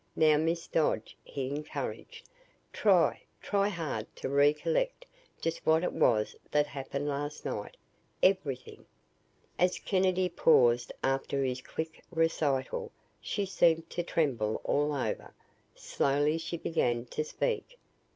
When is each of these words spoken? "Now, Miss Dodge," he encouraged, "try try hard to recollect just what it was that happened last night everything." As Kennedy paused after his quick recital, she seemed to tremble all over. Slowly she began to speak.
"Now, 0.15 0.35
Miss 0.37 0.65
Dodge," 0.65 1.15
he 1.23 1.49
encouraged, 1.51 2.27
"try 2.73 3.21
try 3.39 3.67
hard 3.69 4.07
to 4.15 4.29
recollect 4.29 5.05
just 5.39 5.63
what 5.63 5.83
it 5.83 5.93
was 5.93 6.35
that 6.49 6.65
happened 6.65 7.07
last 7.07 7.45
night 7.45 7.77
everything." 8.23 8.87
As 9.59 9.77
Kennedy 9.77 10.27
paused 10.27 10.91
after 11.03 11.43
his 11.43 11.61
quick 11.61 12.03
recital, 12.09 12.91
she 13.21 13.45
seemed 13.45 13.91
to 13.91 14.01
tremble 14.01 14.59
all 14.63 14.91
over. 14.95 15.35
Slowly 15.75 16.39
she 16.39 16.57
began 16.57 17.05
to 17.05 17.23
speak. 17.23 17.77